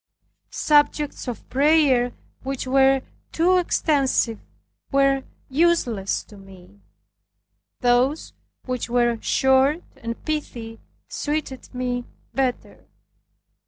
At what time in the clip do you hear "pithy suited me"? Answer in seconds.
10.25-12.05